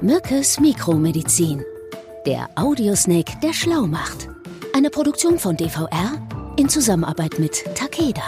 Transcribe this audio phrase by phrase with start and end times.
[0.00, 1.64] Mückes Mikromedizin.
[2.24, 4.28] Der Audiosnake, der schlau macht.
[4.72, 8.22] Eine Produktion von DVR in Zusammenarbeit mit Takeda.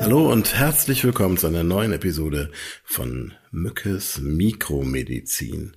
[0.00, 2.50] Hallo und herzlich willkommen zu einer neuen Episode
[2.82, 5.76] von Mückes Mikromedizin.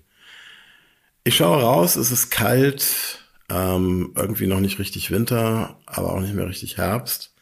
[1.23, 6.33] Ich schaue raus, es ist kalt, ähm, irgendwie noch nicht richtig Winter, aber auch nicht
[6.33, 7.35] mehr richtig Herbst.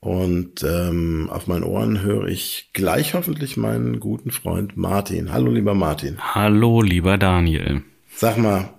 [0.00, 5.32] Und ähm, auf meinen Ohren höre ich gleich hoffentlich meinen guten Freund Martin.
[5.32, 6.18] Hallo, lieber Martin.
[6.20, 7.82] Hallo, lieber Daniel.
[8.14, 8.74] Sag mal,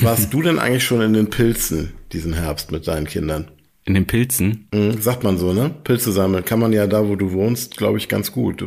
[0.00, 3.50] warst du denn eigentlich schon in den Pilzen diesen Herbst mit deinen Kindern?
[3.84, 4.68] In den Pilzen?
[4.72, 5.74] Mhm, sagt man so, ne?
[5.82, 8.64] Pilze sammeln kann man ja da, wo du wohnst, glaube ich, ganz gut.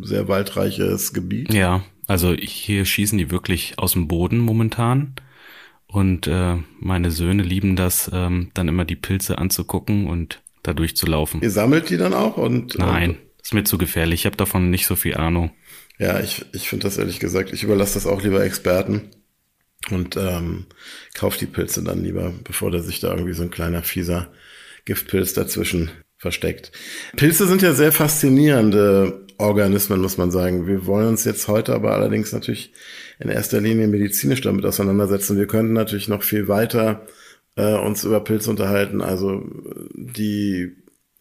[0.00, 1.52] Sehr waldreiches Gebiet.
[1.52, 5.14] Ja, also hier schießen die wirklich aus dem Boden momentan.
[5.86, 11.40] Und äh, meine Söhne lieben das, ähm, dann immer die Pilze anzugucken und da durchzulaufen.
[11.42, 12.36] Ihr sammelt die dann auch?
[12.36, 14.22] Und, Nein, und, ist mir zu gefährlich.
[14.22, 15.52] Ich habe davon nicht so viel Ahnung.
[15.98, 19.10] Ja, ich, ich finde das ehrlich gesagt, ich überlasse das auch lieber Experten
[19.90, 20.66] und ähm,
[21.14, 24.32] kaufe die Pilze dann lieber, bevor der sich da irgendwie so ein kleiner fieser
[24.86, 26.72] Giftpilz dazwischen versteckt.
[27.16, 30.66] Pilze sind ja sehr faszinierende Organismen, muss man sagen.
[30.66, 32.72] Wir wollen uns jetzt heute aber allerdings natürlich
[33.18, 35.36] in erster Linie medizinisch damit auseinandersetzen.
[35.36, 37.06] Wir könnten natürlich noch viel weiter
[37.56, 39.00] äh, uns über Pilze unterhalten.
[39.00, 39.42] Also
[39.94, 40.72] die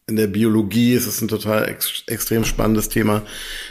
[0.06, 3.22] in der Biologie ist es ein total ex extrem spannendes Thema,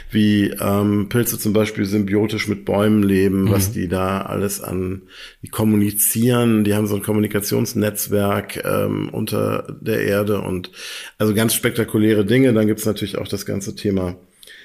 [0.09, 3.51] wie ähm, Pilze zum Beispiel symbiotisch mit Bäumen leben, mhm.
[3.51, 5.03] was die da alles an,
[5.43, 10.71] die kommunizieren, die haben so ein Kommunikationsnetzwerk ähm, unter der Erde und
[11.19, 12.51] also ganz spektakuläre Dinge.
[12.53, 14.15] Dann gibt's natürlich auch das ganze Thema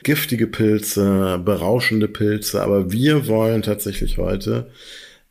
[0.05, 4.71] giftige Pilze, berauschende Pilze, aber wir wollen tatsächlich heute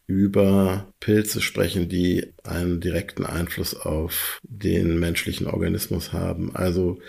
[0.08, 6.56] über Pilze sprechen, die einen direkten Einfluss auf den menschlichen Organismus haben.
[6.56, 7.00] Also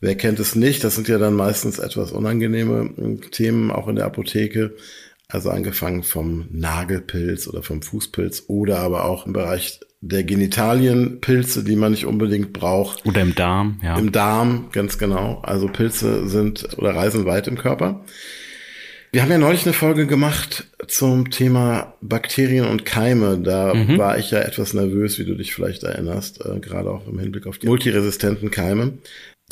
[0.00, 0.84] wer kennt es nicht?
[0.84, 4.76] Das sind ja dann meistens etwas unangenehme Themen, auch in der Apotheke.
[5.26, 11.76] Also angefangen vom Nagelpilz oder vom Fußpilz oder aber auch im Bereich der Genitalienpilze, die
[11.76, 13.04] man nicht unbedingt braucht.
[13.06, 13.98] Oder im Darm, ja.
[13.98, 15.40] Im Darm, ganz genau.
[15.42, 18.04] Also Pilze sind oder reisen weit im Körper.
[19.14, 23.38] Wir haben ja neulich eine Folge gemacht zum Thema Bakterien und Keime.
[23.38, 23.96] Da mhm.
[23.96, 27.46] war ich ja etwas nervös, wie du dich vielleicht erinnerst, äh, gerade auch im Hinblick
[27.46, 28.94] auf die multiresistenten Keime.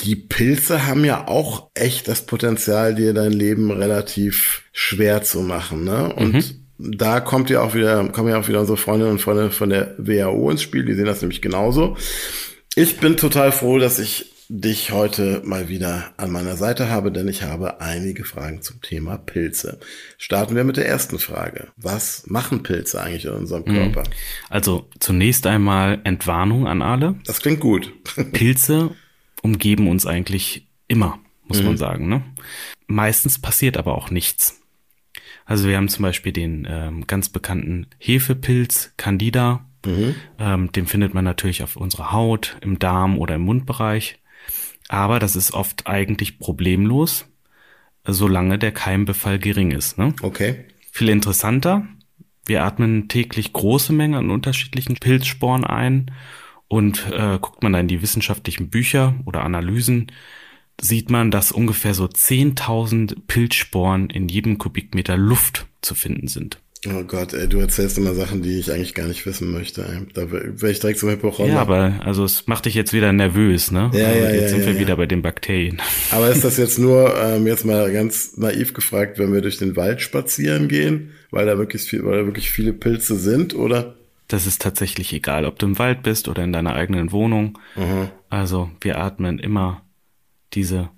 [0.01, 5.85] Die Pilze haben ja auch echt das Potenzial, dir dein Leben relativ schwer zu machen.
[5.85, 6.13] Ne?
[6.13, 6.99] Und mhm.
[6.99, 9.95] da kommt ja auch wieder, kommen ja auch wieder unsere Freundinnen und Freunde von der
[9.97, 10.85] WHO ins Spiel.
[10.85, 11.97] Die sehen das nämlich genauso.
[12.75, 17.27] Ich bin total froh, dass ich dich heute mal wieder an meiner Seite habe, denn
[17.27, 19.81] ich habe einige Fragen zum Thema Pilze.
[20.19, 21.69] Starten wir mit der ersten Frage.
[21.79, 23.73] Was machen Pilze eigentlich in unserem mhm.
[23.73, 24.03] Körper?
[24.51, 27.15] Also zunächst einmal Entwarnung an alle.
[27.25, 27.95] Das klingt gut.
[28.33, 28.91] Pilze
[29.41, 31.69] umgeben uns eigentlich immer, muss mhm.
[31.69, 32.09] man sagen.
[32.09, 32.23] Ne?
[32.87, 34.61] Meistens passiert aber auch nichts.
[35.47, 39.65] Also wir haben zum Beispiel den ähm, ganz bekannten Hefepilz Candida.
[39.87, 40.15] Mhm.
[40.39, 44.19] Ähm, den findet man natürlich auf unserer Haut, im Darm oder im Mundbereich.
[44.93, 47.25] Aber das ist oft eigentlich problemlos,
[48.07, 49.97] solange der Keimbefall gering ist.
[49.97, 50.15] Ne?
[50.21, 50.67] Okay.
[50.91, 51.87] Viel interessanter,
[52.45, 56.11] wir atmen täglich große Mengen an unterschiedlichen Pilzsporen ein
[56.69, 60.13] und äh, guckt man da in die wissenschaftlichen Bücher oder Analysen,
[60.79, 66.61] sieht man, dass ungefähr so 10.000 Pilzsporen in jedem Kubikmeter Luft zu finden sind.
[66.89, 69.83] Oh Gott, ey, du erzählst immer Sachen, die ich eigentlich gar nicht wissen möchte.
[69.83, 70.05] Ey.
[70.15, 71.55] Da wäre ich direkt zum Hypochonder.
[71.55, 73.91] Ja, aber also es macht dich jetzt wieder nervös, ne?
[73.95, 74.81] Ja, also ja, jetzt ja, sind ja, wir ja.
[74.81, 75.81] wieder bei den Bakterien.
[76.11, 79.77] Aber ist das jetzt nur ähm, jetzt mal ganz naiv gefragt, wenn wir durch den
[79.77, 83.95] Wald spazieren gehen, weil da wirklich viel, weil da wirklich viele Pilze sind, oder?
[84.27, 87.59] Das ist tatsächlich egal, ob du im Wald bist oder in deiner eigenen Wohnung.
[87.77, 88.09] Mhm.
[88.29, 89.83] Also wir atmen immer
[90.53, 90.89] diese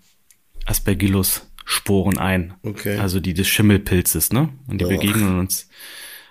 [0.65, 2.55] Aspergillus Sporen ein.
[2.63, 2.99] Okay.
[2.99, 4.51] Also die des Schimmelpilzes, ne?
[4.67, 4.91] Und die Ach.
[4.91, 5.69] begegnen uns.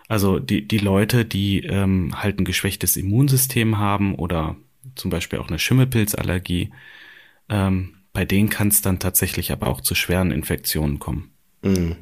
[0.08, 4.56] Also die, die Leute, die ähm, halt ein geschwächtes Immunsystem haben oder
[4.96, 6.72] zum Beispiel auch eine Schimmelpilzallergie,
[7.50, 11.32] ähm, bei denen kann es dann tatsächlich aber auch zu schweren Infektionen kommen.
[11.64, 11.96] Mhm.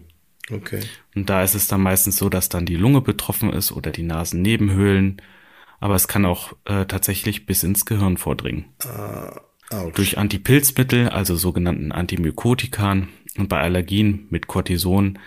[0.49, 0.81] Okay.
[1.15, 4.03] Und da ist es dann meistens so, dass dann die Lunge betroffen ist oder die
[4.03, 5.21] Nasennebenhöhlen.
[5.79, 8.65] Aber es kann auch äh, tatsächlich bis ins Gehirn vordringen.
[8.83, 9.39] Ah,
[9.73, 9.93] ouch.
[9.93, 15.19] Durch Antipilzmittel, also sogenannten Antimykotikern und bei Allergien mit Cortison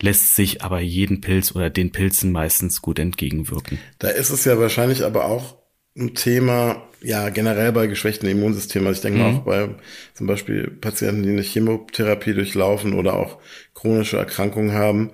[0.00, 3.78] lässt sich aber jeden Pilz oder den Pilzen meistens gut entgegenwirken.
[3.98, 5.56] Da ist es ja wahrscheinlich aber auch
[5.96, 8.86] ein Thema, ja, generell bei geschwächten Immunsystemen.
[8.86, 9.38] Also ich denke mal Mhm.
[9.38, 9.68] auch bei
[10.14, 13.38] zum Beispiel Patienten, die eine Chemotherapie durchlaufen oder auch
[13.74, 15.10] chronische Erkrankungen haben,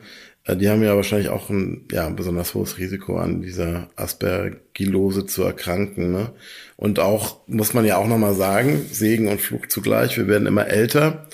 [0.47, 6.13] die haben ja wahrscheinlich auch ein ja, besonders hohes Risiko an dieser Aspergillose zu erkranken.
[6.13, 6.33] Ne?
[6.77, 10.67] Und auch, muss man ja auch nochmal sagen, Segen und Fluch zugleich, wir werden immer
[10.67, 11.29] älter.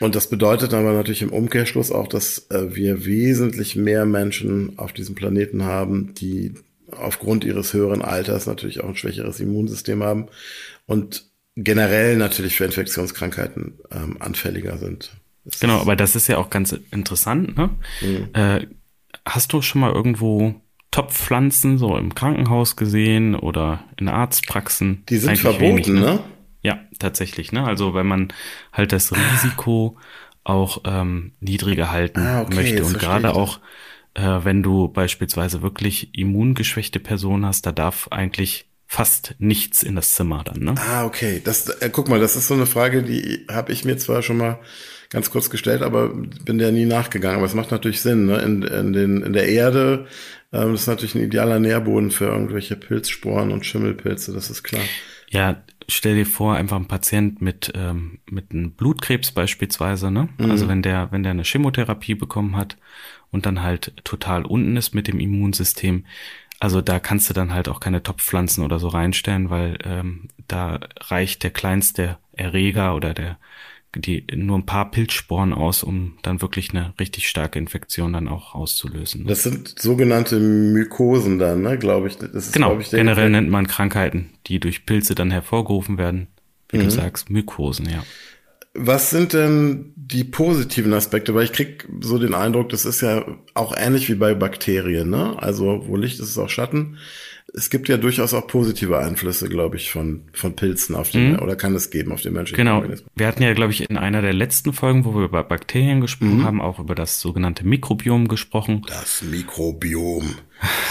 [0.00, 4.92] Und das bedeutet aber natürlich im Umkehrschluss auch, dass äh, wir wesentlich mehr Menschen auf
[4.94, 6.54] diesem Planeten haben, die
[6.90, 10.28] aufgrund ihres höheren Alters natürlich auch ein schwächeres Immunsystem haben
[10.86, 15.12] und generell natürlich für Infektionskrankheiten ähm, anfälliger sind.
[15.44, 17.56] Das genau, aber das ist ja auch ganz interessant.
[17.56, 17.70] Ne?
[18.00, 18.28] Mhm.
[18.32, 18.66] Äh,
[19.26, 20.54] hast du schon mal irgendwo
[20.90, 25.04] Topfpflanzen so im Krankenhaus gesehen oder in Arztpraxen?
[25.08, 26.00] Die sind Eigentlich verboten, wenig, ne?
[26.00, 26.24] ne?
[26.62, 27.52] Ja, tatsächlich.
[27.52, 27.64] Ne?
[27.64, 28.32] Also wenn man
[28.72, 29.98] halt das Risiko
[30.44, 33.60] auch ähm, niedriger halten ah, okay, möchte und gerade auch
[34.14, 40.14] äh, wenn du beispielsweise wirklich immungeschwächte Personen hast, da darf eigentlich fast nichts in das
[40.14, 40.60] Zimmer dann.
[40.60, 40.74] Ne?
[40.78, 41.40] Ah, okay.
[41.44, 44.36] Das, äh, guck mal, das ist so eine Frage, die habe ich mir zwar schon
[44.36, 44.60] mal
[45.14, 47.38] ganz kurz gestellt, aber bin der nie nachgegangen.
[47.38, 48.26] Aber es macht natürlich Sinn.
[48.26, 48.38] Ne?
[48.42, 50.06] In, in, den, in der Erde
[50.54, 54.82] ähm, das ist natürlich ein idealer Nährboden für irgendwelche Pilzsporen und Schimmelpilze, das ist klar.
[55.28, 60.28] Ja, stell dir vor, einfach ein Patient mit, ähm, mit einem Blutkrebs beispielsweise, ne?
[60.38, 60.50] Mhm.
[60.50, 62.76] Also wenn der, wenn der eine Chemotherapie bekommen hat
[63.32, 66.06] und dann halt total unten ist mit dem Immunsystem,
[66.60, 70.78] also da kannst du dann halt auch keine Topfpflanzen oder so reinstellen, weil ähm, da
[71.00, 73.38] reicht der kleinste Erreger oder der
[73.96, 78.54] die nur ein paar Pilzsporen aus, um dann wirklich eine richtig starke Infektion dann auch
[78.54, 79.26] auszulösen.
[79.26, 82.16] Das sind sogenannte Mykosen dann, ne, glaube ich.
[82.16, 86.28] Das ist, genau, ich, generell nennt man Krankheiten, die durch Pilze dann hervorgerufen werden,
[86.70, 86.84] wie mhm.
[86.84, 88.04] du sagst, Mykosen, ja.
[88.76, 91.32] Was sind denn die positiven Aspekte?
[91.34, 93.24] Weil ich krieg so den Eindruck, das ist ja
[93.54, 95.36] auch ähnlich wie bei Bakterien, ne?
[95.40, 96.98] Also wo Licht ist, ist auch Schatten
[97.52, 101.38] es gibt ja durchaus auch positive Einflüsse, glaube ich, von, von Pilzen auf den, mhm.
[101.38, 102.78] oder kann es geben auf den menschlichen genau.
[102.78, 103.10] Organismus.
[103.14, 106.38] Wir hatten ja, glaube ich, in einer der letzten Folgen, wo wir über Bakterien gesprochen
[106.38, 106.44] mhm.
[106.44, 108.82] haben, auch über das sogenannte Mikrobiom gesprochen.
[108.88, 110.36] Das Mikrobiom.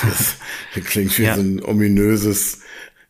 [0.03, 0.38] Das,
[0.85, 1.35] klingt wie ja.
[1.35, 2.61] so ein ominöses,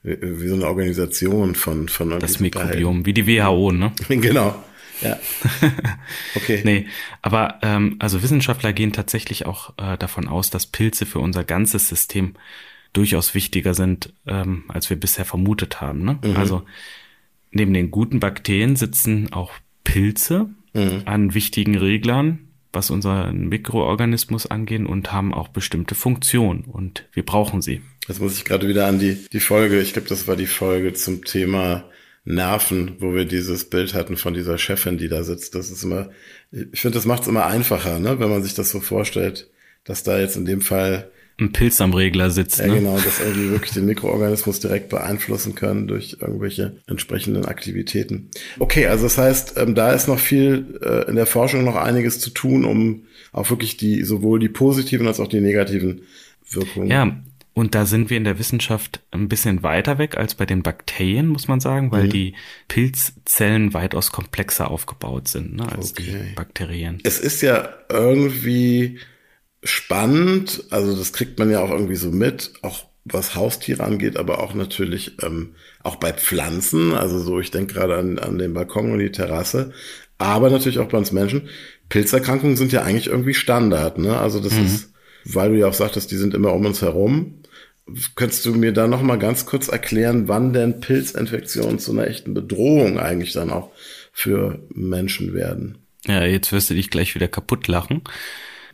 [0.02, 3.92] wie so eine Organisation von, von Das Mikrobiom, wie die WHO, ne?
[4.08, 4.56] genau.
[5.02, 5.20] Ja.
[6.36, 6.62] Okay.
[6.64, 6.88] nee,
[7.22, 11.90] aber ähm, also Wissenschaftler gehen tatsächlich auch äh, davon aus, dass Pilze für unser ganzes
[11.90, 12.34] System
[12.94, 16.06] durchaus wichtiger sind, ähm, als wir bisher vermutet haben.
[16.06, 16.20] Ne?
[16.24, 16.38] Mhm.
[16.38, 16.64] Also
[17.52, 19.52] neben den guten Bakterien sitzen auch
[19.84, 21.02] Pilze mhm.
[21.06, 27.62] an wichtigen Reglern, was unseren Mikroorganismus angehen und haben auch bestimmte Funktionen und wir brauchen
[27.62, 27.82] sie.
[28.08, 30.94] Jetzt muss ich gerade wieder an die, die Folge, ich glaube, das war die Folge
[30.94, 31.86] zum Thema
[32.26, 35.56] Nerven, wo wir dieses Bild hatten von dieser Chefin, die da sitzt.
[35.56, 36.10] Das ist immer,
[36.52, 39.50] ich finde, das macht es immer einfacher, ne, wenn man sich das so vorstellt,
[39.84, 42.60] dass da jetzt in dem Fall ein Pilz am Regler sitzt.
[42.60, 42.76] Ja, ne?
[42.76, 48.30] genau, dass irgendwie wirklich den Mikroorganismus direkt beeinflussen können durch irgendwelche entsprechenden Aktivitäten.
[48.60, 52.20] Okay, also das heißt, ähm, da ist noch viel äh, in der Forschung noch einiges
[52.20, 56.02] zu tun, um auch wirklich die sowohl die positiven als auch die negativen
[56.50, 56.90] Wirkungen.
[56.90, 57.18] Ja,
[57.56, 61.28] und da sind wir in der Wissenschaft ein bisschen weiter weg als bei den Bakterien,
[61.28, 62.10] muss man sagen, weil mhm.
[62.10, 62.36] die
[62.68, 66.04] Pilzzellen weitaus komplexer aufgebaut sind ne, als okay.
[66.04, 66.98] die Bakterien.
[67.04, 69.00] Es ist ja irgendwie
[69.64, 70.66] spannend.
[70.70, 74.54] Also das kriegt man ja auch irgendwie so mit, auch was Haustiere angeht, aber auch
[74.54, 76.94] natürlich ähm, auch bei Pflanzen.
[76.94, 79.74] Also so, ich denke gerade an, an den Balkon und die Terrasse,
[80.18, 81.50] aber natürlich auch bei uns Menschen.
[81.90, 83.98] Pilzerkrankungen sind ja eigentlich irgendwie Standard.
[83.98, 84.18] Ne?
[84.18, 84.66] Also das mhm.
[84.66, 84.94] ist,
[85.26, 87.40] weil du ja auch sagtest, die sind immer um uns herum.
[88.16, 92.34] Könntest du mir da noch mal ganz kurz erklären, wann denn Pilzinfektionen zu einer echten
[92.34, 93.72] Bedrohung eigentlich dann auch
[94.14, 95.80] für Menschen werden?
[96.06, 98.02] Ja, jetzt wirst du dich gleich wieder kaputt lachen.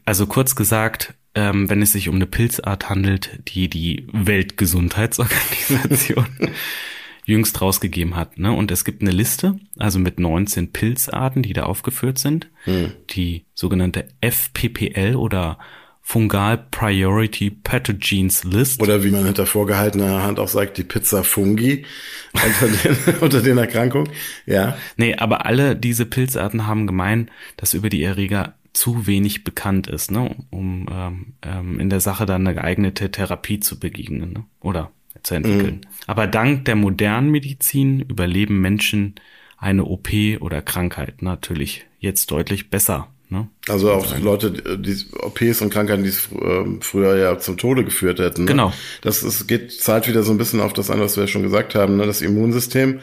[0.10, 6.26] Also kurz gesagt, ähm, wenn es sich um eine Pilzart handelt, die die Weltgesundheitsorganisation
[7.26, 8.40] jüngst rausgegeben hat.
[8.40, 8.52] Ne?
[8.52, 12.50] Und es gibt eine Liste, also mit 19 Pilzarten, die da aufgeführt sind.
[12.64, 12.94] Hm.
[13.12, 15.60] Die sogenannte FPPL oder
[16.02, 18.82] Fungal Priority Pathogens List.
[18.82, 21.86] Oder wie man hinter vorgehaltener Hand auch sagt, die Pizza Fungi
[22.34, 24.10] unter, den, unter den Erkrankungen.
[24.48, 24.76] Ja.
[24.98, 30.10] Nee, aber alle diese Pilzarten haben gemein, dass über die Erreger zu wenig bekannt ist,
[30.10, 34.46] ne, um ähm, ähm, in der Sache dann eine geeignete Therapie zu begegnen ne?
[34.62, 34.90] oder
[35.22, 35.82] zu entwickeln.
[35.84, 35.90] Mhm.
[36.08, 39.16] Aber dank der modernen Medizin überleben Menschen
[39.58, 40.08] eine OP
[40.40, 43.10] oder Krankheit natürlich jetzt deutlich besser.
[43.28, 43.50] Ne?
[43.68, 48.20] Also auch Leute, die OPs und Krankheiten, die es ähm, früher ja zum Tode geführt
[48.20, 48.46] hätten.
[48.46, 48.48] Ne?
[48.48, 48.72] Genau.
[49.02, 51.44] Das ist, geht, zahlt wieder so ein bisschen auf das an, was wir ja schon
[51.44, 52.06] gesagt haben, ne?
[52.06, 53.02] das Immunsystem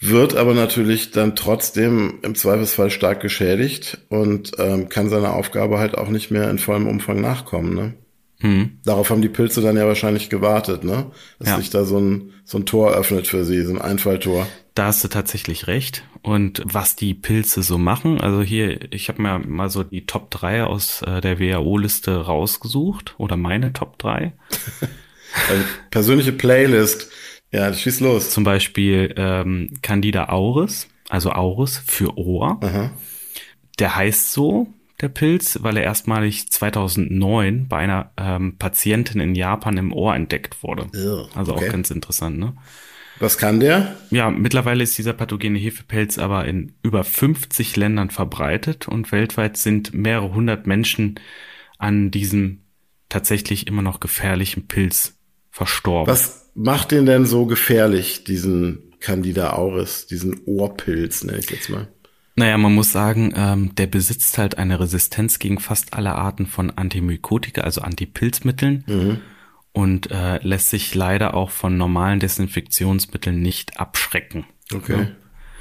[0.00, 5.96] wird aber natürlich dann trotzdem im Zweifelsfall stark geschädigt und ähm, kann seiner Aufgabe halt
[5.96, 7.74] auch nicht mehr in vollem Umfang nachkommen.
[7.74, 7.94] Ne?
[8.40, 8.78] Hm.
[8.84, 11.10] Darauf haben die Pilze dann ja wahrscheinlich gewartet, ne?
[11.38, 11.56] Dass ja.
[11.56, 14.46] sich da so ein, so ein Tor öffnet für sie, so ein Einfalltor.
[14.74, 16.04] Da hast du tatsächlich recht.
[16.20, 20.30] Und was die Pilze so machen, also hier, ich habe mir mal so die Top
[20.30, 24.34] 3 aus äh, der WHO-Liste rausgesucht oder meine Top 3.
[25.48, 27.10] also persönliche Playlist
[27.52, 28.30] ja, schieß los.
[28.30, 32.58] Zum Beispiel ähm, Candida auris, also Auris für Ohr.
[32.62, 32.90] Aha.
[33.78, 34.68] der heißt so,
[35.00, 40.62] der Pilz, weil er erstmalig 2009 bei einer ähm, Patientin in Japan im Ohr entdeckt
[40.62, 40.86] wurde.
[40.94, 41.68] Ja, also okay.
[41.68, 42.54] auch ganz interessant, ne?
[43.18, 43.96] Was kann der?
[44.10, 49.94] Ja, mittlerweile ist dieser pathogene Hefepilz aber in über 50 Ländern verbreitet und weltweit sind
[49.94, 51.18] mehrere hundert Menschen
[51.78, 52.62] an diesem
[53.08, 55.18] tatsächlich immer noch gefährlichen Pilz
[55.50, 56.12] verstorben.
[56.12, 61.88] Was macht den denn so gefährlich, diesen Candida auris, diesen Ohrpilz, nenne ich jetzt mal?
[62.34, 66.70] Naja, man muss sagen, ähm, der besitzt halt eine Resistenz gegen fast alle Arten von
[66.70, 68.84] Antimykotika, also Antipilzmitteln.
[68.86, 69.18] Mhm.
[69.72, 74.46] Und äh, lässt sich leider auch von normalen Desinfektionsmitteln nicht abschrecken.
[74.72, 74.98] Okay.
[74.98, 75.06] Ja.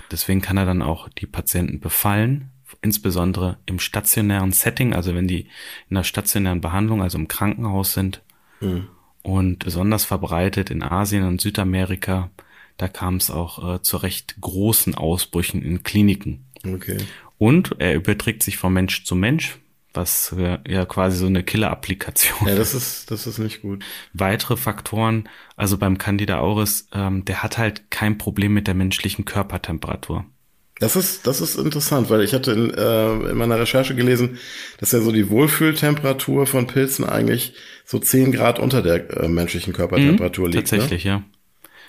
[0.09, 5.49] Deswegen kann er dann auch die Patienten befallen, insbesondere im stationären Setting, also wenn die
[5.89, 8.21] in der stationären Behandlung, also im Krankenhaus sind.
[8.61, 8.87] Mhm.
[9.25, 12.29] Und besonders verbreitet in Asien und Südamerika,
[12.77, 16.46] da kam es auch äh, zu recht großen Ausbrüchen in Kliniken.
[16.63, 16.98] Okay.
[17.39, 19.58] Und er überträgt sich von Mensch zu Mensch,
[19.94, 22.48] was äh, ja quasi so eine Killer-Applikation.
[22.48, 23.84] Ja, das ist, das ist nicht gut.
[24.13, 29.25] Weitere Faktoren, also beim Candida auris, ähm, der hat halt kein Problem mit der menschlichen
[29.25, 30.24] Körpertemperatur.
[30.79, 34.38] Das ist, das ist interessant, weil ich hatte in, äh, in meiner Recherche gelesen,
[34.77, 39.73] dass ja so die Wohlfühltemperatur von Pilzen eigentlich so 10 Grad unter der äh, menschlichen
[39.73, 40.69] Körpertemperatur mhm, liegt.
[40.69, 41.11] Tatsächlich, ne?
[41.11, 41.23] ja.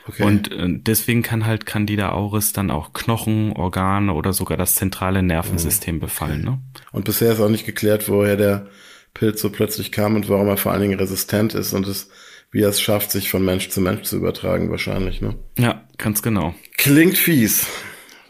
[0.08, 0.22] Okay.
[0.22, 5.22] Und äh, deswegen kann halt Candida auris dann auch Knochen, Organe oder sogar das zentrale
[5.22, 6.44] Nervensystem befallen.
[6.44, 6.60] Ne?
[6.92, 8.68] Und bisher ist auch nicht geklärt, woher der
[9.14, 12.10] Pilz so plötzlich kam und warum er vor allen Dingen resistent ist und es,
[12.52, 15.20] wie er es schafft, sich von Mensch zu Mensch zu übertragen, wahrscheinlich.
[15.20, 15.34] Ne?
[15.58, 16.54] Ja, ganz genau.
[16.76, 17.66] Klingt fies.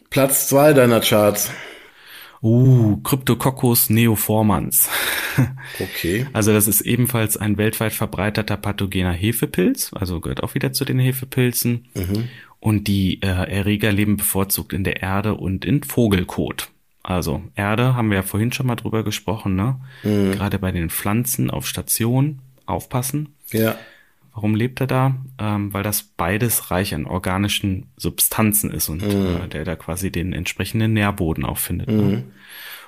[0.09, 1.51] Platz zwei deiner Charts.
[2.43, 4.89] Uh, Cryptococcus neoformans.
[5.79, 6.27] Okay.
[6.33, 10.99] Also das ist ebenfalls ein weltweit verbreiteter pathogener Hefepilz, also gehört auch wieder zu den
[10.99, 11.89] Hefepilzen.
[11.95, 12.29] Mhm.
[12.59, 16.71] Und die äh, Erreger leben bevorzugt in der Erde und in Vogelkot.
[17.03, 19.79] Also Erde haben wir ja vorhin schon mal drüber gesprochen, ne?
[20.03, 20.33] Mhm.
[20.33, 23.35] Gerade bei den Pflanzen auf Station aufpassen.
[23.53, 23.77] Ja.
[24.37, 25.17] Warum lebt er da?
[25.39, 29.45] Ähm, weil das beides reich an organischen Substanzen ist und Mhm.
[29.45, 31.89] äh, der da quasi den entsprechenden Nährboden auch findet.
[31.89, 31.97] Mhm.
[31.97, 32.25] Ne?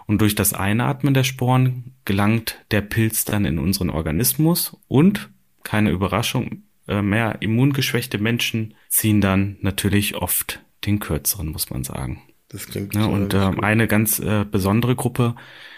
[0.06, 5.30] Und durch das Einatmen der Sporen gelangt der Pilz dann in unseren Organismus und,
[5.64, 12.22] keine Überraschung, äh, mehr immungeschwächte Menschen ziehen dann natürlich oft den kürzeren, muss man sagen.
[12.50, 15.34] Das klingt Ja, äh, und äh, eine ganz äh, besondere Gruppe,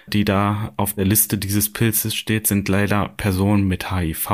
[0.09, 4.31] die da auf der Liste dieses Pilzes steht, sind leider Personen mit HIV.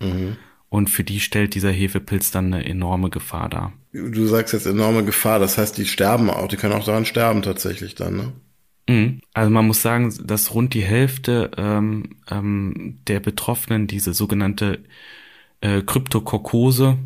[0.00, 0.36] Mhm.
[0.72, 3.74] Und für die stellt dieser Hefepilz dann eine enorme Gefahr dar.
[3.92, 7.42] Du sagst jetzt enorme Gefahr, das heißt, die sterben auch, die können auch daran sterben
[7.42, 8.32] tatsächlich dann, ne?
[8.88, 9.20] Mhm.
[9.34, 14.82] Also man muss sagen, dass rund die Hälfte ähm, ähm, der Betroffenen diese sogenannte
[15.60, 16.96] äh, Kryptokokose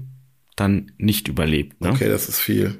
[0.54, 1.80] dann nicht überlebt.
[1.80, 1.90] Ne?
[1.90, 2.78] Okay, das ist viel.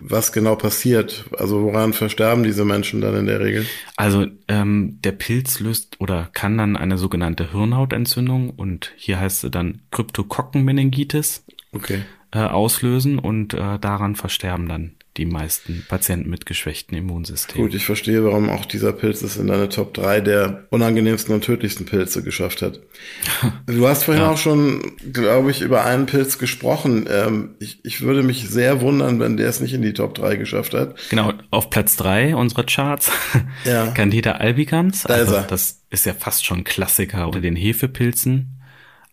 [0.00, 1.26] Was genau passiert?
[1.38, 3.66] Also woran versterben diese Menschen dann in der Regel?
[3.96, 9.50] Also ähm, der Pilz löst oder kann dann eine sogenannte Hirnhautentzündung und hier heißt es
[9.50, 12.00] dann Kryptokokkenmeningitis Okay.
[12.32, 17.60] äh, auslösen und äh, daran versterben dann die meisten Patienten mit geschwächtem Immunsystem.
[17.60, 21.44] Gut, ich verstehe, warum auch dieser Pilz es in deine Top 3 der unangenehmsten und
[21.44, 22.80] tödlichsten Pilze geschafft hat.
[23.66, 24.30] Du hast vorhin Ja.
[24.30, 27.06] auch schon, glaube ich, über einen Pilz gesprochen.
[27.10, 30.36] Ähm, ich, ich würde mich sehr wundern, wenn der es nicht in die Top 3
[30.36, 30.96] geschafft hat.
[31.10, 33.12] Genau, auf Platz drei unserer Charts.
[33.64, 33.88] Ja.
[33.88, 35.02] Candida albicans.
[35.02, 35.46] Da also ist er.
[35.46, 38.60] Das ist ja fast schon Klassiker unter den Hefepilzen.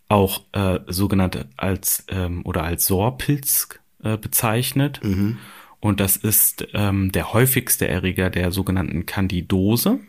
[0.08, 3.68] Auch äh, sogenannte als ähm, oder als Sohrpilz
[4.02, 5.00] äh, bezeichnet.
[5.02, 5.36] Mhm.
[5.80, 10.00] Und das ist ähm, der häufigste Erreger der sogenannten Candidose.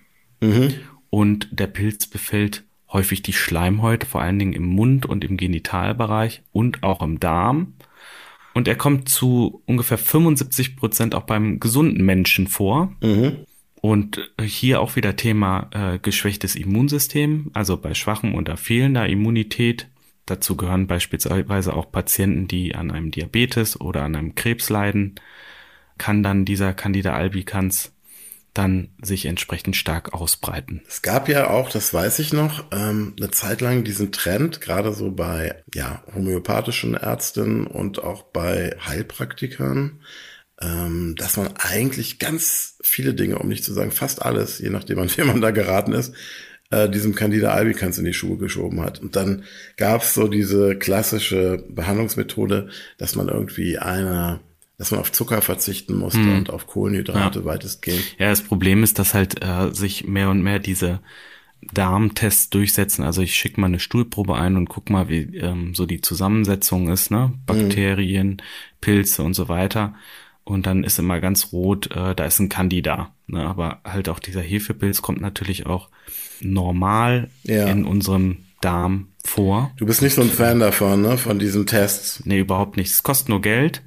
[0.41, 0.73] Mhm.
[1.09, 6.41] Und der Pilz befällt häufig die Schleimhäute, vor allen Dingen im Mund und im Genitalbereich
[6.51, 7.73] und auch im Darm.
[8.53, 12.95] Und er kommt zu ungefähr 75 Prozent auch beim gesunden Menschen vor.
[13.01, 13.45] Mhm.
[13.81, 19.87] Und hier auch wieder Thema äh, geschwächtes Immunsystem, also bei schwachem oder fehlender Immunität.
[20.25, 25.15] Dazu gehören beispielsweise auch Patienten, die an einem Diabetes oder an einem Krebs leiden,
[25.99, 27.91] kann dann dieser Candida albicans
[28.55, 30.81] dann sich entsprechend stark ausbreiten.
[30.87, 34.91] Es gab ja auch, das weiß ich noch, ähm, eine Zeit lang diesen Trend, gerade
[34.93, 40.01] so bei ja, homöopathischen Ärzten und auch bei Heilpraktikern,
[40.61, 44.99] ähm, dass man eigentlich ganz viele Dinge, um nicht zu sagen fast alles, je nachdem
[44.99, 46.13] an wen man da geraten ist,
[46.71, 48.99] äh, diesem Candida albicans in die Schuhe geschoben hat.
[48.99, 49.43] Und dann
[49.77, 54.41] gab es so diese klassische Behandlungsmethode, dass man irgendwie eine,
[54.79, 56.37] dass man auf Zucker verzichten musste Mhm.
[56.39, 58.15] und auf Kohlenhydrate weitestgehend.
[58.17, 61.01] Ja, das Problem ist, dass halt äh, sich mehr und mehr diese
[61.73, 63.03] Darmtests durchsetzen.
[63.03, 66.89] Also ich schicke mal eine Stuhlprobe ein und guck mal, wie ähm, so die Zusammensetzung
[66.89, 67.33] ist, ne?
[67.45, 68.41] Bakterien,
[68.81, 69.93] Pilze und so weiter.
[70.45, 73.13] und dann ist immer ganz rot, äh, da ist ein Candida.
[73.27, 73.45] Ne?
[73.45, 75.89] Aber halt auch dieser Hefepilz kommt natürlich auch
[76.41, 77.67] normal Ja.
[77.67, 79.71] in unserem Darm vor.
[79.77, 81.17] Du bist nicht so ein Fan davon, ne?
[81.19, 82.23] Von diesen Tests.
[82.25, 82.89] Nee, überhaupt nicht.
[82.91, 83.83] Es kostet nur Geld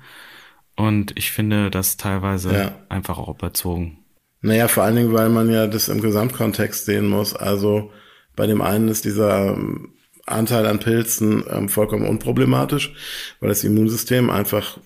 [0.77, 2.79] und ich finde das teilweise Ja.
[2.89, 3.99] einfach auch überzogen.
[4.41, 7.35] Naja, vor allen Dingen, weil man ja das im Gesamtkontext sehen muss.
[7.35, 7.91] Also
[8.35, 9.93] bei dem einen ist dieser ähm,
[10.27, 12.93] Anteil an Pilzen ähm, vollkommen unproblematisch,
[13.41, 14.79] weil das Immunsystem einfach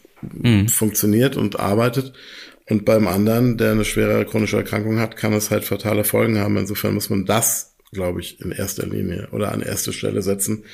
[0.69, 2.13] funktioniert und arbeitet.
[2.69, 6.57] Und beim anderen, der eine schwere chronische Erkrankung hat, kann es halt fatale Folgen haben.
[6.57, 10.65] Insofern muss man das, glaube ich, in erster Linie oder an erste Stelle setzen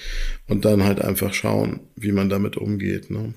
[0.48, 3.10] und dann halt einfach schauen, wie man damit umgeht.
[3.10, 3.34] Ne?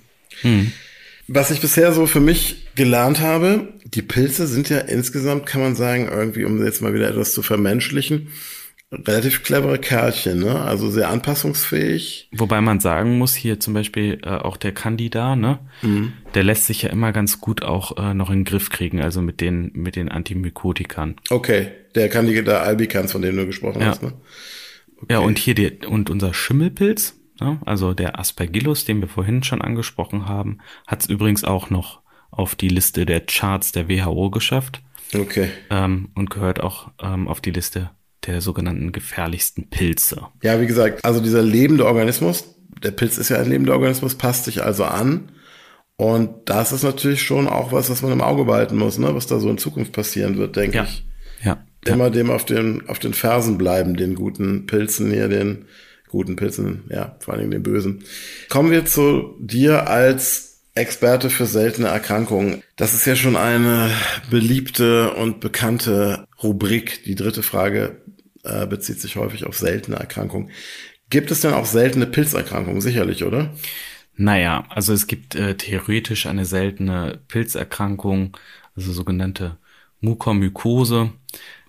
[1.28, 5.76] Was ich bisher so für mich gelernt habe, die Pilze sind ja insgesamt, kann man
[5.76, 8.28] sagen, irgendwie, um jetzt mal wieder etwas zu vermenschlichen,
[8.92, 10.62] relativ clevere Kerlchen, ne?
[10.62, 12.30] Also sehr anpassungsfähig.
[12.32, 15.60] Wobei man sagen muss, hier zum Beispiel äh, auch der Candida, ne?
[16.36, 19.22] Der lässt sich ja immer ganz gut auch äh, noch in den Griff kriegen, also
[19.22, 21.16] mit den, mit den Antimykotikern.
[21.32, 23.88] Okay, der Candida albicans, von dem du gesprochen Ja.
[23.88, 24.14] hast, ne?
[25.10, 27.16] Ja, und hier die, und unser Schimmelpilz?
[27.66, 32.02] Also der Aspergillus, den wir vorhin schon angesprochen haben, hat es übrigens auch noch
[32.32, 34.82] auf die Liste der Charts der WHO geschafft
[35.14, 35.50] Okay.
[35.70, 37.92] ähm, und gehört auch ähm, auf die Liste
[38.26, 40.28] der sogenannten gefährlichsten Pilze.
[40.42, 44.46] Ja, wie gesagt, also dieser lebende Organismus, der Pilz ist ja ein lebender Organismus, passt
[44.46, 45.32] sich also an.
[45.98, 49.16] Und das ist natürlich schon auch was, was man im Auge behalten muss, ne?
[49.16, 50.84] Was da so in Zukunft passieren wird, denke Ja.
[50.84, 51.06] ich.
[51.44, 51.64] Ja.
[51.86, 51.94] ja.
[51.94, 55.66] immer dem auf den, auf den Fersen bleiben, den guten Pilzen hier, den
[56.16, 58.04] guten Pilzen, ja, vor allen Dingen den bösen.
[58.50, 62.64] Kommen wir zu dir als Experte für seltene Erkrankungen.
[62.78, 63.92] Das ist ja schon eine
[64.30, 67.04] beliebte und bekannte Rubrik.
[67.04, 68.02] Die dritte Frage
[68.44, 70.52] äh, bezieht sich häufig auf seltene Erkrankungen.
[71.10, 72.80] Gibt es denn auch seltene Pilzerkrankungen?
[72.80, 73.54] Sicherlich, oder?
[74.16, 78.38] Naja, also es gibt äh, theoretisch eine seltene Pilzerkrankung,
[78.76, 79.58] also sogenannte
[80.00, 81.12] Mukormykose.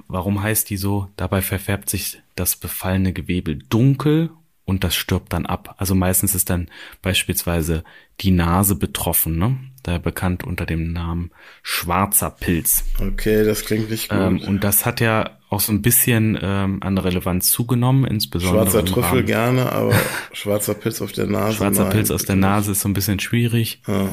[0.08, 1.08] Warum heißt die so?
[1.16, 4.30] Dabei verfärbt sich das befallene Gewebe dunkel
[4.64, 5.74] und das stirbt dann ab.
[5.78, 6.68] Also meistens ist dann
[7.02, 7.84] beispielsweise
[8.20, 9.56] die Nase betroffen, ne?
[9.82, 11.30] Daher bekannt unter dem Namen
[11.62, 12.84] schwarzer Pilz.
[13.00, 14.18] Okay, das klingt nicht gut.
[14.18, 18.84] Ähm, und das hat ja auch so ein bisschen ähm, an Relevanz zugenommen, insbesondere Schwarzer
[18.84, 19.94] Trüffel Rahmen- gerne, aber
[20.32, 21.58] schwarzer Pilz auf der Nase.
[21.58, 22.34] Schwarzer nein, Pilz aus der.
[22.34, 23.80] Nase ist so ein bisschen schwierig.
[23.86, 24.12] Ja.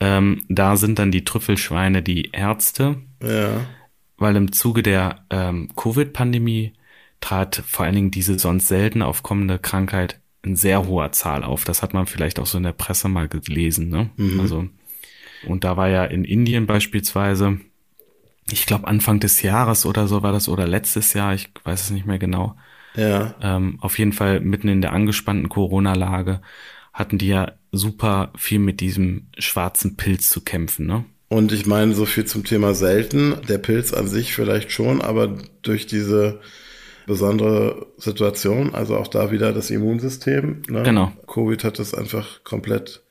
[0.00, 3.64] Ähm, da sind dann die Trüffelschweine die Ärzte, Ja.
[4.18, 6.72] Weil im Zuge der ähm, Covid-Pandemie
[7.20, 11.64] trat vor allen Dingen diese sonst selten aufkommende Krankheit in sehr hoher Zahl auf.
[11.64, 13.88] Das hat man vielleicht auch so in der Presse mal gelesen.
[13.88, 14.10] Ne?
[14.40, 14.68] Also
[15.46, 17.58] und da war ja in Indien beispielsweise,
[18.50, 21.90] ich glaube Anfang des Jahres oder so war das oder letztes Jahr, ich weiß es
[21.90, 22.56] nicht mehr genau,
[22.94, 23.34] Ja.
[23.42, 26.40] ähm, auf jeden Fall mitten in der angespannten Corona-Lage
[26.92, 31.04] hatten die ja super viel mit diesem schwarzen Pilz zu kämpfen, ne?
[31.28, 33.36] Und ich meine, so viel zum Thema selten.
[33.48, 36.40] Der Pilz an sich vielleicht schon, aber durch diese
[37.06, 40.62] besondere Situation, also auch da wieder das Immunsystem.
[40.68, 40.82] Ne?
[40.82, 41.12] Genau.
[41.26, 43.02] Covid hat das einfach komplett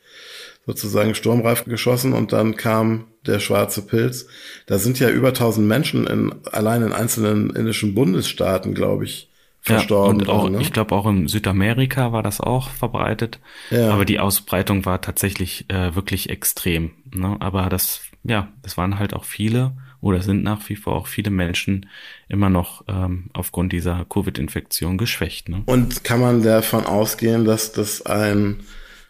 [0.65, 4.27] sozusagen sturmreif geschossen und dann kam der schwarze Pilz.
[4.65, 9.29] Da sind ja über 1000 Menschen in, allein in einzelnen indischen Bundesstaaten, glaube ich,
[9.61, 10.19] verstorben.
[10.19, 10.61] Ja, und auch, ne?
[10.61, 13.39] ich glaube auch in Südamerika war das auch verbreitet.
[13.71, 13.91] Ja.
[13.91, 16.91] Aber die Ausbreitung war tatsächlich äh, wirklich extrem.
[17.11, 17.37] Ne?
[17.39, 21.29] Aber das, ja, das waren halt auch viele oder sind nach wie vor auch viele
[21.29, 21.87] Menschen
[22.27, 25.49] immer noch ähm, aufgrund dieser Covid-Infektion geschwächt.
[25.49, 25.63] Ne?
[25.65, 28.59] Und kann man davon ausgehen, dass das ein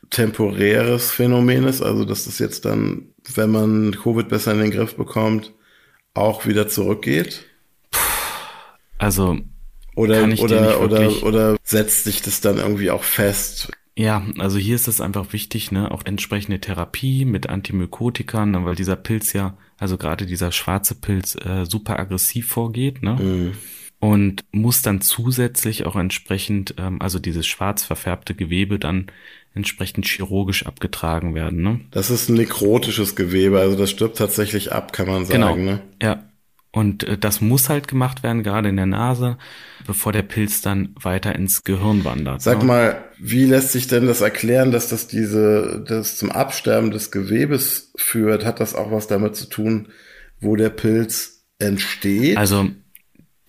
[0.10, 4.96] temporäres Phänomen ist, also dass das jetzt dann, wenn man Covid besser in den Griff
[4.96, 5.54] bekommt,
[6.14, 7.46] auch wieder zurückgeht?
[8.98, 9.38] Also
[9.96, 13.72] Oder, oder, oder, oder setzt sich das dann irgendwie auch fest?
[13.98, 18.76] Ja, also hier ist es einfach wichtig, ne, auch entsprechende Therapie mit Antimykotikern, ne, weil
[18.76, 23.16] dieser Pilz ja, also gerade dieser schwarze Pilz, äh, super aggressiv vorgeht, ne?
[23.16, 23.52] Mhm.
[24.00, 29.08] Und muss dann zusätzlich auch entsprechend, ähm, also dieses schwarz verfärbte Gewebe dann
[29.54, 31.80] entsprechend chirurgisch abgetragen werden, ne?
[31.92, 35.42] Das ist ein nekrotisches Gewebe, also das stirbt tatsächlich ab, kann man sagen.
[35.42, 35.56] Genau.
[35.56, 35.82] Ne?
[36.02, 36.26] Ja.
[36.76, 39.38] Und äh, das muss halt gemacht werden, gerade in der Nase,
[39.88, 42.42] bevor der Pilz dann weiter ins Gehirn wandert.
[42.42, 42.66] Sag ne?
[42.66, 47.94] mal, wie lässt sich denn das erklären, dass das diese, das zum Absterben des Gewebes
[47.96, 48.44] führt?
[48.44, 49.88] Hat das auch was damit zu tun,
[50.42, 52.36] wo der Pilz entsteht?
[52.36, 52.70] Also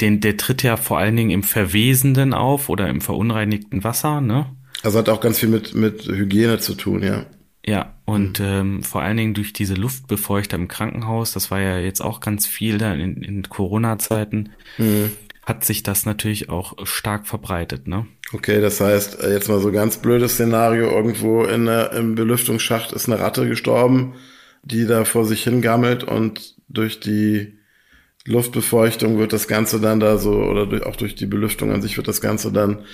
[0.00, 4.46] den, der tritt ja vor allen Dingen im Verwesenden auf oder im verunreinigten Wasser, ne?
[4.84, 7.26] Also hat auch ganz viel mit, mit Hygiene zu tun, ja.
[7.66, 12.00] Ja, und ähm, vor allen Dingen durch diese Luftbefeuchter im Krankenhaus, das war ja jetzt
[12.00, 14.50] auch ganz viel da in, in Corona-Zeiten,
[15.44, 18.06] hat sich das natürlich auch stark verbreitet, ne?
[18.32, 22.92] Okay, das heißt, äh, jetzt mal so ganz blödes Szenario, irgendwo in der, im Belüftungsschacht
[22.92, 24.14] ist eine Ratte gestorben,
[24.62, 27.58] die da vor sich hingammelt und durch die
[28.24, 31.96] Luftbefeuchtung wird das Ganze dann da so, oder durch, auch durch die Belüftung an sich
[31.96, 32.84] wird das Ganze dann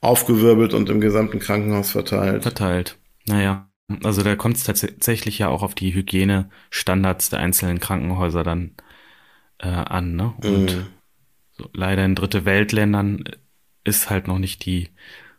[0.00, 2.42] aufgewirbelt und im gesamten Krankenhaus verteilt.
[2.42, 2.96] Verteilt.
[3.26, 3.68] Naja.
[4.02, 8.72] Also da kommt es tatsächlich ja auch auf die Hygienestandards der einzelnen Krankenhäuser dann
[9.58, 10.34] äh, an, ne?
[10.42, 10.86] Und mm.
[11.52, 13.24] so, leider in dritte Weltländern
[13.84, 14.88] ist halt noch nicht die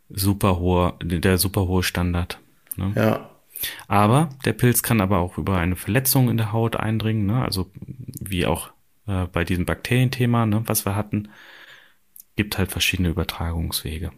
[0.10, 2.40] super hohe, der super hohe Standard.
[2.78, 2.94] Ne?
[2.96, 3.30] Ja.
[3.88, 7.44] Aber der Pilz kann aber auch über eine Verletzung in der Haut eindringen, ne?
[7.44, 7.70] also
[8.20, 8.72] wie auch
[9.08, 11.30] äh, bei diesem Bakterienthema, ne, was wir hatten,
[12.36, 14.12] gibt halt verschiedene Übertragungswege.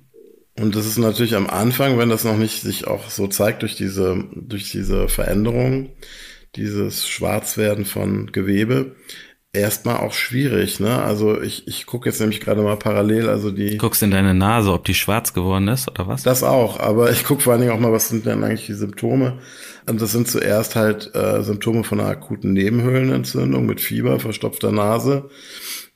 [0.59, 3.75] Und das ist natürlich am Anfang, wenn das noch nicht sich auch so zeigt durch
[3.75, 5.91] diese, durch diese Veränderung,
[6.55, 8.95] dieses Schwarzwerden von Gewebe,
[9.53, 11.01] erstmal auch schwierig, ne?
[11.01, 13.77] Also ich, ich gucke jetzt nämlich gerade mal parallel, also die.
[13.77, 16.23] Guckst in deine Nase, ob die schwarz geworden ist oder was?
[16.23, 18.73] Das auch, aber ich gucke vor allen Dingen auch mal, was sind denn eigentlich die
[18.73, 19.39] Symptome?
[19.87, 25.29] Und das sind zuerst halt äh, Symptome von einer akuten Nebenhöhlenentzündung mit Fieber, verstopfter Nase,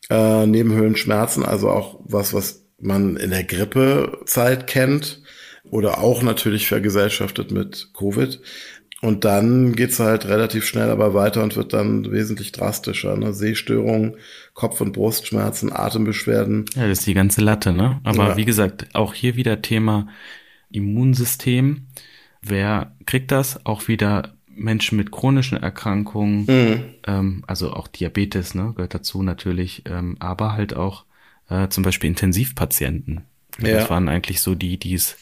[0.10, 5.22] äh, Nebenhöhlenschmerzen, also auch was, was man in der Grippezeit kennt
[5.63, 8.39] oder auch natürlich vergesellschaftet mit Covid.
[9.02, 13.17] Und dann geht's halt relativ schnell aber weiter und wird dann wesentlich drastischer.
[13.17, 13.34] Ne?
[13.34, 14.15] Sehstörungen,
[14.54, 16.65] Kopf- und Brustschmerzen, Atembeschwerden.
[16.76, 18.00] Ja, das ist die ganze Latte, ne?
[18.06, 18.38] Aber ja.
[18.38, 20.08] wie gesagt, auch hier wieder Thema
[20.72, 21.88] Immunsystem.
[22.41, 23.65] Wer kriegt das?
[23.65, 26.84] Auch wieder Menschen mit chronischen Erkrankungen, mhm.
[27.06, 31.06] ähm, also auch Diabetes, ne, gehört dazu natürlich, ähm, aber halt auch
[31.49, 33.21] äh, zum Beispiel Intensivpatienten.
[33.62, 33.79] Ja.
[33.79, 35.17] Das waren eigentlich so die, die es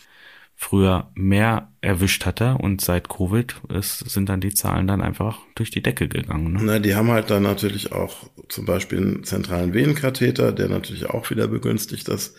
[0.62, 5.71] früher mehr erwischt hatte und seit Covid ist, sind dann die Zahlen dann einfach durch
[5.71, 6.53] die Decke gegangen.
[6.53, 6.60] Ne?
[6.62, 11.31] Na, die haben halt dann natürlich auch zum Beispiel einen zentralen Venenkatheter, der natürlich auch
[11.31, 12.36] wieder begünstigt das.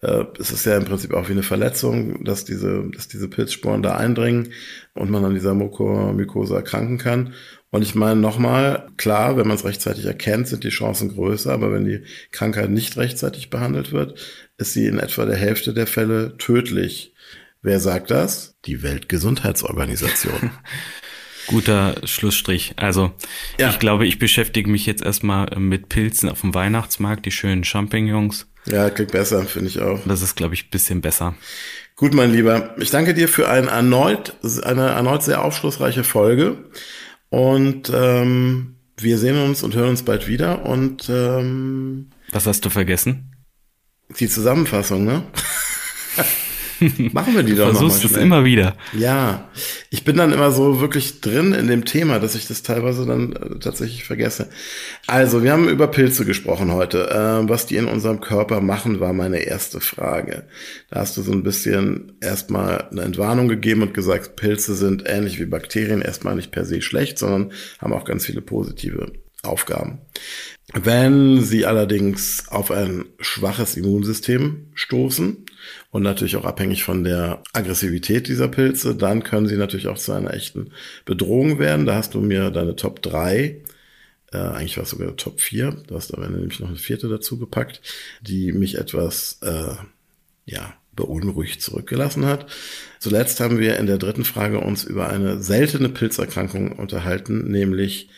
[0.00, 3.82] Äh, es ist ja im Prinzip auch wie eine Verletzung, dass diese, dass diese Pilzsporen
[3.82, 4.52] da eindringen
[4.94, 7.34] und man an dieser Mukomykose erkranken kann.
[7.70, 11.70] Und ich meine nochmal, klar, wenn man es rechtzeitig erkennt, sind die Chancen größer, aber
[11.72, 12.02] wenn die
[12.32, 14.18] Krankheit nicht rechtzeitig behandelt wird,
[14.56, 17.12] ist sie in etwa der Hälfte der Fälle tödlich.
[17.60, 18.56] Wer sagt das?
[18.64, 20.50] Die Weltgesundheitsorganisation.
[21.48, 22.74] Guter Schlussstrich.
[22.76, 23.12] Also
[23.58, 23.70] ja.
[23.70, 28.46] ich glaube, ich beschäftige mich jetzt erstmal mit Pilzen auf dem Weihnachtsmarkt, die schönen Champignons.
[28.66, 30.00] Ja, klingt besser, finde ich auch.
[30.06, 31.34] Das ist, glaube ich, bisschen besser.
[31.96, 32.74] Gut, mein Lieber.
[32.78, 36.58] Ich danke dir für ein erneut, eine erneut sehr aufschlussreiche Folge.
[37.30, 40.64] Und ähm, wir sehen uns und hören uns bald wieder.
[40.64, 43.36] Und ähm, was hast du vergessen?
[44.18, 45.22] Die Zusammenfassung, ne?
[47.12, 48.76] Machen wir die doch noch Versuchst es immer wieder.
[48.96, 49.48] Ja,
[49.90, 53.32] ich bin dann immer so wirklich drin in dem Thema, dass ich das teilweise dann
[53.32, 54.48] äh, tatsächlich vergesse.
[55.06, 57.10] Also, wir haben über Pilze gesprochen heute.
[57.10, 60.44] Äh, was die in unserem Körper machen, war meine erste Frage.
[60.90, 65.38] Da hast du so ein bisschen erstmal eine Entwarnung gegeben und gesagt, Pilze sind ähnlich
[65.40, 69.12] wie Bakterien erstmal nicht per se schlecht, sondern haben auch ganz viele positive
[69.42, 70.00] Aufgaben.
[70.74, 75.46] Wenn sie allerdings auf ein schwaches Immunsystem stoßen
[75.90, 80.12] und natürlich auch abhängig von der Aggressivität dieser Pilze, dann können sie natürlich auch zu
[80.12, 80.72] einer echten
[81.04, 81.86] Bedrohung werden.
[81.86, 83.62] Da hast du mir deine Top 3,
[84.32, 87.38] äh, eigentlich war es sogar Top 4, du hast aber nämlich noch eine vierte dazu
[87.38, 87.80] gepackt,
[88.20, 89.74] die mich etwas, äh,
[90.46, 92.46] ja, beunruhigt zurückgelassen hat.
[92.98, 98.08] Zuletzt haben wir in der dritten Frage uns über eine seltene Pilzerkrankung unterhalten, nämlich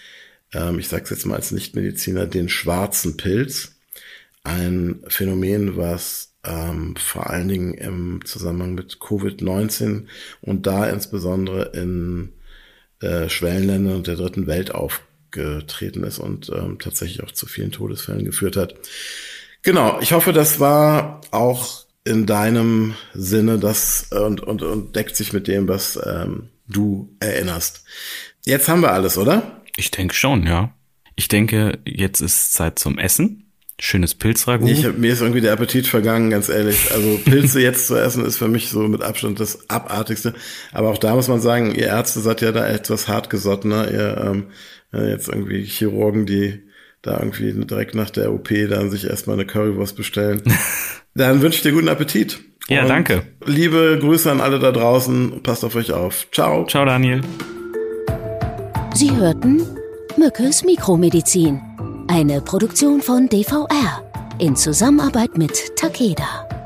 [0.53, 3.77] ähm, ich sage es jetzt mal als Nichtmediziner, den schwarzen Pilz.
[4.43, 10.07] Ein Phänomen, was ähm, vor allen Dingen im Zusammenhang mit Covid-19
[10.41, 12.33] und da insbesondere in
[13.01, 18.25] äh, Schwellenländern und der dritten Welt aufgetreten ist und ähm, tatsächlich auch zu vielen Todesfällen
[18.25, 18.75] geführt hat.
[19.63, 25.33] Genau, ich hoffe, das war auch in deinem Sinne das und, und, und deckt sich
[25.33, 27.85] mit dem, was ähm, du erinnerst.
[28.47, 29.63] Jetzt haben wir alles, oder?
[29.77, 30.75] Ich denke schon, ja.
[31.17, 33.50] Ich denke, jetzt ist Zeit zum Essen.
[33.83, 34.69] Schönes Pilzragout.
[34.69, 36.93] Ich, mir ist irgendwie der Appetit vergangen, ganz ehrlich.
[36.93, 40.35] Also Pilze jetzt zu essen ist für mich so mit Abstand das Abartigste.
[40.73, 43.91] Aber auch da muss man sagen, ihr Ärzte seid ja da etwas hartgesottener.
[43.91, 44.47] Ihr ähm,
[45.09, 46.63] jetzt irgendwie Chirurgen, die
[47.03, 50.43] da irgendwie direkt nach der OP dann sich erstmal eine Currywurst bestellen.
[51.15, 52.41] dann wünsche ich dir guten Appetit.
[52.69, 53.23] Ja, Und danke.
[53.47, 55.43] Liebe Grüße an alle da draußen.
[55.43, 56.27] Passt auf euch auf.
[56.31, 56.67] Ciao.
[56.67, 57.23] Ciao, Daniel.
[58.95, 59.63] Sie hörten
[60.17, 61.61] Mückes Mikromedizin,
[62.11, 64.03] eine Produktion von DVR
[64.41, 66.60] in Zusammenarbeit mit Takeda.